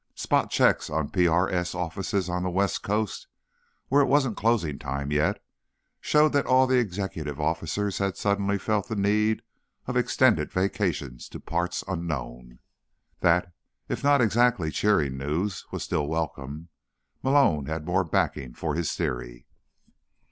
Spot 0.15 0.49
checks 0.49 0.89
on 0.89 1.09
PRS 1.11 1.75
offices 1.75 2.27
on 2.27 2.41
the 2.41 2.49
West 2.49 2.81
Coast, 2.81 3.27
where 3.89 4.01
it 4.01 4.07
wasn't 4.07 4.35
closing 4.35 4.79
time 4.79 5.11
yet, 5.11 5.39
showed 5.99 6.29
that 6.29 6.47
all 6.47 6.65
the 6.65 6.79
executive 6.79 7.39
officers 7.39 7.99
had 7.99 8.17
suddenly 8.17 8.57
felt 8.57 8.87
the 8.87 8.95
need 8.95 9.43
of 9.85 9.95
extended 9.95 10.51
vacations 10.51 11.29
to 11.29 11.39
parts 11.39 11.83
unknown. 11.87 12.57
That, 13.19 13.53
if 13.89 14.03
not 14.03 14.21
exactly 14.21 14.71
cheering 14.71 15.17
news, 15.17 15.67
was 15.69 15.83
still 15.83 16.07
welcome; 16.07 16.69
Malone 17.21 17.67
had 17.67 17.85
more 17.85 18.03
backing 18.03 18.55
for 18.55 18.73
his 18.73 18.91
theory. 18.95 19.45